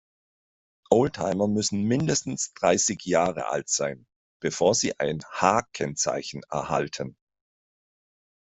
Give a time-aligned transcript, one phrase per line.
[0.89, 4.07] Oldtimer müssen mindestens dreißig Jahre alt sein,
[4.41, 7.15] bevor sie ein H-Kennzeichen erhalten.